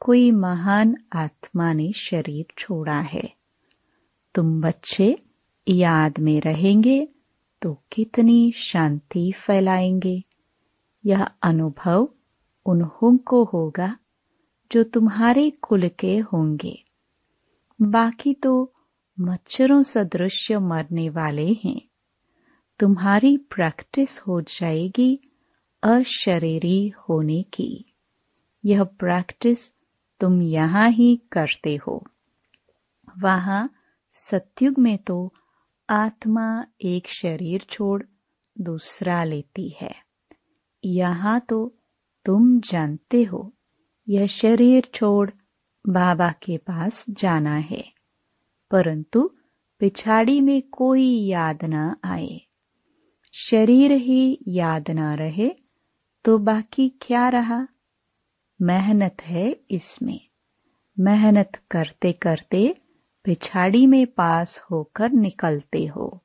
कोई 0.00 0.30
महान 0.30 0.96
आत्मा 1.12 1.72
ने 1.72 1.92
शरीर 1.92 2.46
छोड़ा 2.58 3.00
है। 3.00 3.32
तुम 4.34 4.60
बच्चे, 4.60 5.18
याद 5.68 6.18
में 6.18 6.40
रहेंगे 6.40 7.08
तो 7.62 7.82
कितनी 7.92 8.52
शांति 8.52 9.32
फैलाएँगे। 9.32 10.22
यह 11.06 11.24
अनुभव 11.42 12.08
उन्हों 12.66 13.16
को 13.16 13.44
होगा, 13.44 13.96
जो 14.72 14.82
तुम्हारे 14.82 15.50
कुल 15.50 15.88
के 15.88 16.18
होंगे। 16.18 16.84
बाकी 17.82 18.34
तो 18.34 18.72
मच्छरों 19.20 19.82
सदृश 19.82 20.52
मरने 20.52 21.08
वाले 21.08 21.52
हैं। 21.64 21.80
तुम्हारी 22.78 23.36
प्रैक्टिस 23.36 24.20
हो 24.20 24.40
जाएगी 24.40 25.20
अशरीरी 25.82 26.88
होने 26.88 27.42
की। 27.42 27.84
यह 28.64 28.84
प्रैक्टिस 28.84 29.72
तुम 30.20 30.42
यहाँ 30.42 30.90
ही 30.90 31.20
करते 31.32 31.76
हो। 31.76 32.06
वहाँ 33.18 33.70
सत्युग 34.10 34.78
में 34.78 34.98
तो 34.98 35.34
आत्मा 35.90 36.64
एक 36.80 37.08
शरीर 37.08 37.66
छोड़ 37.70 38.02
दूसरा 38.60 39.24
लेती 39.24 39.76
है। 39.80 39.94
यहाँ 40.84 41.40
तो 41.40 41.74
तुम 42.24 42.60
जानते 42.60 43.22
हो, 43.22 43.52
यह 44.08 44.26
शरीर 44.26 44.88
छोड़ 44.94 45.30
बाबा 45.86 46.28
के 46.28 46.56
पास 46.56 47.04
जाना 47.10 47.54
है। 47.54 47.97
परंतु 48.70 49.30
पिछाड़ी 49.78 50.40
में 50.40 50.62
कोई 50.62 51.26
याद 51.26 51.58
न 51.64 51.96
आए। 52.04 52.40
शरीर 53.32 53.92
ही 53.92 54.38
याद 54.48 54.90
न 54.90 55.16
रहे 55.16 55.50
तो 56.24 56.38
बाकी 56.38 56.88
क्या 56.88 57.28
रहा? 57.28 57.68
मेहनत 58.62 59.16
है 59.22 59.60
इसमें। 59.70 60.20
मेहनत 61.00 61.50
करते 61.70 62.12
करते 62.12 62.74
पिछाड़ी 63.24 63.86
में 63.86 64.06
पास 64.06 64.66
होकर 64.70 65.10
निकलते 65.10 65.86
हो। 65.86 66.24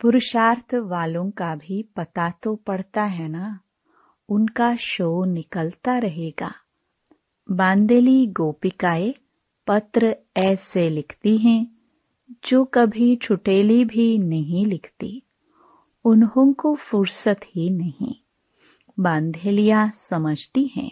पुरुषार्थ 0.00 0.74
वालों 0.74 1.30
का 1.30 1.54
भी 1.54 1.82
पता 1.96 2.30
तो 2.30 2.56
पड़ता 2.56 3.04
है 3.04 3.28
ना? 3.28 3.60
उनका 4.28 4.76
शो 4.76 5.24
निकलता 5.24 5.98
रहेगा। 5.98 6.54
बांदेली 7.50 8.26
गोपिकाएँ 8.26 9.14
पत्र 9.66 10.14
ऐसे 10.36 10.88
लिखती 10.90 11.36
हैं, 11.38 11.66
जो 12.44 12.64
कभी 12.64 13.14
छुटेली 13.16 13.84
भी 13.84 14.18
नहीं 14.18 14.64
लिखती। 14.66 15.22
उन्हों 16.04 16.52
को 16.52 16.74
फुर्सत 16.74 17.40
ही 17.46 17.68
नहीं। 17.70 18.14
बांधेलिया 19.00 19.88
समझती 19.98 20.64
हैं, 20.76 20.90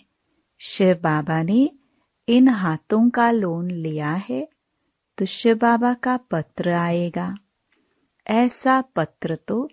शिव 0.61 0.95
बाबा 0.95 1.43
ने 1.43 1.71
इन 2.29 2.49
हाथों 2.49 3.09
का 3.11 3.31
लोन 3.31 3.71
लिया 3.71 4.13
है 4.29 4.49
तो 5.19 5.25
शिव 5.27 5.57
बाबा 5.57 5.93
का 5.95 6.17
पत्र 6.31 6.71
आएगा। 6.71 7.35
ऐसा 8.27 8.81
पत्र 8.97 9.37
तो 9.49 9.69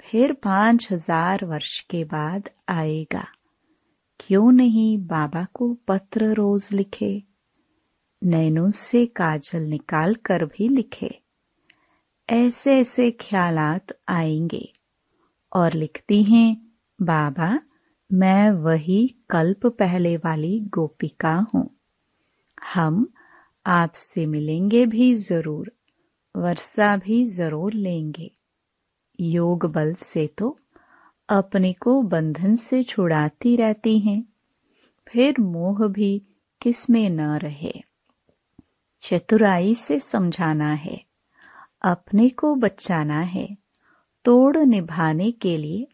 फिर 0.00 0.32
पाँच 0.32 0.86
हज़ार 0.92 1.44
वर्ष 1.44 1.80
के 1.80 2.04
बाद 2.04 2.48
आएगा। 2.68 3.26
क्यों 4.20 4.50
नहीं 4.52 4.96
बाबा 4.98 5.46
को 5.54 5.72
पत्र 5.88 6.32
रोज 6.34 6.68
लिखे? 6.72 7.22
नैनों 8.24 8.70
से 8.70 9.06
काजल 9.06 9.62
निकाल 9.62 10.14
कर 10.14 10.44
भी 10.44 10.68
लिखे। 10.68 11.20
ऐसे 12.30 12.78
ऐसे 12.78 13.10
ख्यालात 13.10 13.86
आएँगे। 14.08 14.72
और 15.52 15.72
लिखती 15.72 16.22
हैं, 16.22 16.72
बाबा, 17.02 17.60
मैं 18.12 18.50
वही 18.50 19.14
कल्प 19.30 19.66
पहले 19.66 20.16
वाली 20.16 20.60
गोपिका 20.60 21.46
हूँ। 21.54 21.70
हम 22.74 23.12
आपसे 23.66 24.26
मिलेंगे 24.26 24.86
भी 24.86 25.14
ज़रूर, 25.14 25.72
वर्षा 26.36 26.96
भी 26.96 27.24
ज़रूर 27.24 27.72
लेंगे। 27.72 28.30
योग 29.20 29.66
बल 29.66 29.94
से 29.94 30.26
तो 30.26 30.58
अपने 31.28 31.72
को 31.72 32.02
बंधन 32.02 32.56
से 32.56 32.82
छुड़ाती 32.82 33.56
रहती 33.56 33.98
हैं। 33.98 34.24
फिर 35.12 35.34
मोह 35.40 35.88
भी 35.88 36.22
किसमें 36.62 37.10
न 37.10 37.20
रहे। 37.20 37.89
चतुराई 39.02 39.74
से 39.74 40.00
समझाना 40.00 40.72
है। 40.72 41.04
अपने 41.82 42.28
को 42.28 42.54
बचाना 42.54 43.20
है। 43.20 43.56
तोड़ 44.24 44.56
निभाने 44.56 45.32
के 45.32 45.56
लिए 45.56 45.86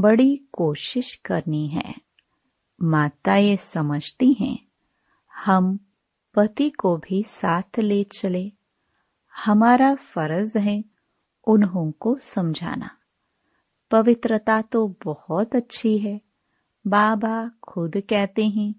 बड़ी 0.00 0.36
कोशिश 0.52 1.14
करनी 1.14 1.68
है। 1.68 1.94
माता 2.82 3.36
ये 3.36 3.56
समझती 3.56 4.32
हैं, 4.32 4.66
हम 5.34 5.78
पति 6.34 6.70
को 6.70 6.96
भी 6.96 7.22
साथ 7.22 7.78
ले 7.78 8.04
चले। 8.04 8.52
हमारा 9.46 9.94
फ़र्ज़ 9.94 10.58
है 10.58 10.84
उन्हों 11.46 11.92
को 11.92 12.16
समझाना। 12.18 12.90
पवित्रता 13.90 14.62
तो 14.62 14.96
बहुत 15.04 15.56
अच्छी 15.56 15.98
है। 15.98 16.20
बाबा 16.86 17.50
खुद 17.62 17.96
कहते 17.96 18.46
हैं, 18.46 18.74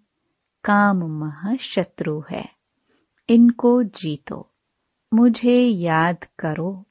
काम 0.63 0.97
महाशत्रु 0.97 2.23
है। 2.31 2.62
इनको 3.29 3.83
जीतो। 3.83 4.51
मुझे 5.13 5.59
याद 5.67 6.23
करो 6.39 6.85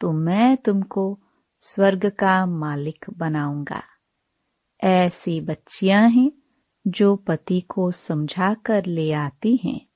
तो 0.00 0.12
मैं 0.12 0.56
तुमको 0.56 1.20
स्वर्ग 1.58 2.06
का 2.06 2.46
मालिक 2.46 3.06
बनाऊँगा। 3.18 3.82
ऐसी 4.84 5.40
बच्चियाँ 5.40 6.08
हैं 6.08 6.32
जो 6.86 7.16
पति 7.16 7.60
को 7.60 7.90
समझा 7.90 8.54
कर 8.54 8.86
ले 8.86 9.12
आती 9.12 9.56
हैं। 9.64 9.86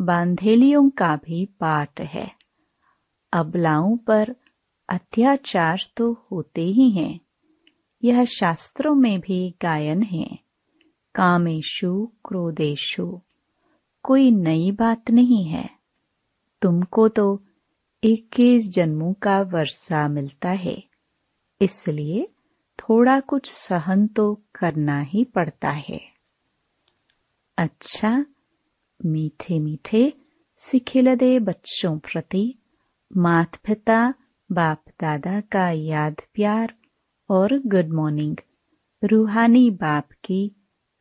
बांधेलियों 0.00 0.90
का 0.90 1.16
भी 1.16 1.44
पाठ 1.46 2.00
है। 2.00 2.30
अबलाओं 3.32 3.96
पर 3.96 4.36
अत्याचार 4.88 5.80
तो 5.96 6.12
होते 6.12 6.62
ही 6.62 6.90
हैं। 6.90 7.20
यह 8.04 8.24
शास्त्रों 8.24 8.94
में 8.94 9.20
भी 9.20 9.56
गायन 9.62 10.02
है। 10.02 10.38
कामेशु 11.14 12.12
क्रोधेशु 12.24 13.20
कोई 14.06 14.30
नई 14.30 14.70
बात 14.70 15.10
नहीं 15.10 15.44
है। 15.44 15.70
तुमको 16.62 17.08
तो 17.08 17.42
इक्कीस 18.02 18.68
जन्मों 18.68 19.12
का 19.12 19.40
वर्षा 19.42 20.08
मिलता 20.08 20.50
है। 20.50 20.82
इसलिए 21.60 22.28
थोड़ा 22.78 23.20
कुछ 23.20 23.52
सहन 23.52 24.06
तो 24.06 24.42
करना 24.54 25.00
ही 25.00 25.24
पड़ता 25.24 25.70
है। 25.70 26.00
अच्छा 27.58 28.26
मीठे 29.06 29.58
मीठे 29.58 30.12
सिखिलदे 30.56 31.38
बच्चों 31.38 31.98
प्रति 31.98 32.54
मात 33.16 33.56
पिता 33.56 34.14
बाप 34.52 34.84
दादा 35.00 35.40
का 35.40 35.70
याद 35.70 36.22
प्यार 36.34 36.74
और 37.30 37.58
गुड 37.58 37.88
मॉर्निंग 37.88 38.36
रूहानी 39.04 39.70
बाप 39.70 40.08
की 40.24 40.52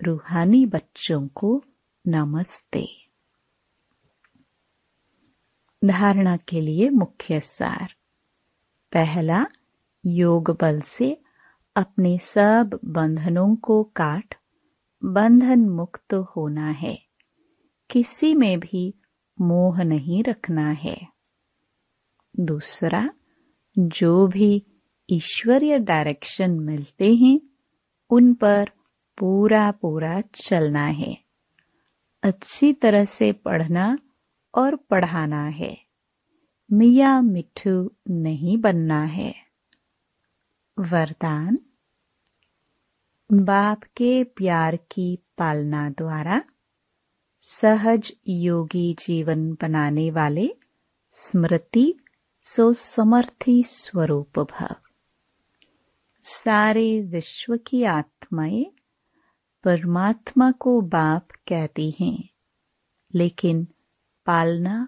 रूहानी 0.03 0.65
बच्चों 0.65 1.27
को 1.27 1.63
नमस्ते। 2.07 2.87
धारणा 5.85 6.37
के 6.37 6.61
लिए 6.61 6.89
मुख्य 6.89 7.39
सार। 7.39 7.95
पहला, 8.93 9.45
योग 10.05 10.51
बल 10.61 10.81
से 10.81 11.21
अपने 11.75 12.17
सब 12.17 12.79
बंधनों 12.85 13.55
को 13.55 13.83
काट, 13.83 14.35
बंधन 15.05 15.59
मुक्त 15.59 16.13
होना 16.13 16.69
है। 16.69 17.05
किसी 17.89 18.35
में 18.35 18.59
भी 18.59 18.93
मोह 19.41 19.83
नहीं 19.83 20.23
रखना 20.23 20.71
है। 20.71 21.07
दूसरा, 22.39 23.09
जो 23.77 24.27
भी 24.27 24.65
ईश्वरीय 25.09 25.79
डायरेक्शन 25.79 26.51
मिलते 26.51 27.15
हैं, 27.15 27.41
उन 28.09 28.33
पर 28.33 28.69
पूरा 29.17 29.71
पूरा 29.71 30.21
चलना 30.21 30.85
है। 30.85 31.24
अच्छी 32.25 32.73
तरह 32.73 33.05
से 33.05 33.31
पढ़ना 33.31 33.97
और 34.55 34.75
पढ़ाना 34.75 35.45
है। 35.45 35.77
मिया 36.73 37.21
मिठू 37.21 37.91
नहीं 38.09 38.57
बनना 38.57 39.03
है। 39.03 39.35
वरदान, 40.79 41.57
बाप 43.31 43.83
के 43.83 44.23
प्यार 44.23 44.75
की 44.75 45.19
पालना 45.37 45.89
द्वारा 45.89 46.41
सहज 47.39 48.13
योगी 48.27 48.93
जीवन 48.93 49.53
बनाने 49.53 50.11
वाले 50.11 50.49
स्मृति 51.11 51.99
सो 52.41 52.73
समर्थी 52.73 53.63
स्वरूप 53.63 54.39
भव। 54.39 54.75
सारे 56.23 57.01
विश्व 57.01 57.57
की 57.57 57.83
आत्माएँ 57.83 58.74
परमात्मा 59.65 60.51
को 60.51 60.81
बाप 60.81 61.27
कहती 61.31 61.91
हैं। 61.99 62.29
लेकिन 63.13 63.67
पालना 64.25 64.87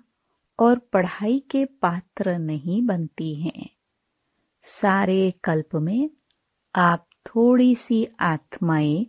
और 0.60 0.80
पढ़ाई 0.80 1.40
के 1.40 1.66
पात्र 1.66 2.38
नहीं 2.38 2.82
बनती 2.82 3.36
हैं। 3.36 3.70
सारे 4.64 5.34
कल्प 5.44 5.76
में 5.76 6.10
आप 6.76 7.08
थोड़ी 7.26 7.76
सी 7.76 8.08
आत्माएँ 8.20 9.08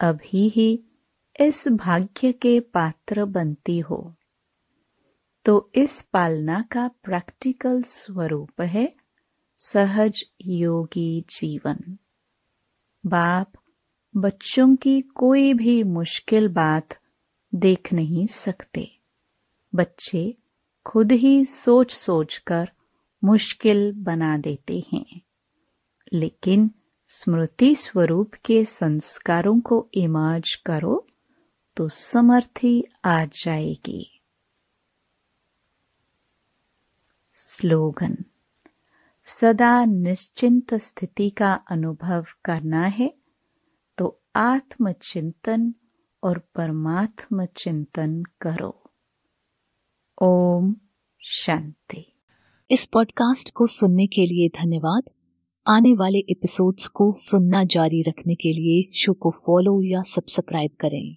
अभी 0.00 0.48
ही 0.48 0.84
इस 1.40 1.68
भाग्य 1.68 2.32
के 2.32 2.60
पात्र 2.60 3.24
बनती 3.24 3.78
हो। 3.78 4.14
तो 5.44 5.70
इस 5.74 6.02
पालना 6.02 6.62
का 6.62 6.90
प्रैक्टिकल 7.02 7.82
स्वरूप 7.82 8.60
है 8.60 8.94
सहज 9.58 10.24
योगी 10.42 11.20
जीवन। 11.20 11.98
बाप 13.06 13.52
बच्चों 14.16 14.76
की 14.76 15.00
कोई 15.00 15.54
भी 15.54 15.82
मुश्किल 15.82 16.48
बात 16.48 16.88
देख 17.54 17.92
नहीं 17.92 18.26
सकते। 18.26 18.98
बच्चे 19.74 20.34
खुद 20.86 21.12
ही 21.12 21.44
सोच 21.44 21.94
सोच 21.94 22.38
कर 22.38 22.70
मुश्किल 23.24 23.92
बना 23.92 24.38
देते 24.38 24.84
हैं। 24.92 25.20
लेकिन 26.12 26.70
स्मृति 27.08 27.74
स्वरूप 27.74 28.34
के 28.34 28.64
संस्कारों 28.64 29.60
को 29.60 29.88
इमाज 29.94 30.54
करो 30.66 31.06
तो 31.76 31.88
समर्थी 31.88 32.84
आ 33.04 33.24
जाएगी। 33.24 34.20
स्लोगन। 37.32 38.16
सदा 39.24 39.84
निश्चिंत 39.84 40.74
स्थिति 40.74 41.30
का 41.30 41.52
अनुभव 41.70 42.26
करना 42.44 42.86
है 42.86 43.25
तो 43.98 44.22
आत्मचिंतन 44.36 45.74
और 46.22 46.38
परमात्म 46.38 47.46
चिंतन 47.46 48.22
करो। 48.40 48.82
ओम 50.22 50.76
शांति। 51.20 52.20
इस 52.70 52.86
पॉडकास्ट 52.86 53.52
को 53.54 53.66
सुनने 53.66 54.06
के 54.06 54.26
लिए 54.26 54.48
धन्यवाद। 54.48 55.02
आने 55.68 55.94
वाले 55.94 56.18
एपिसोड्स 56.18 56.88
को 56.88 57.12
सुनना 57.16 57.64
जारी 57.64 58.02
रखने 58.02 58.34
के 58.34 58.52
लिए 58.52 58.90
शो 58.96 59.12
को 59.12 59.30
फॉलो 59.30 59.82
या 59.82 60.02
सब्सक्राइब 60.02 60.70
करें। 60.80 61.14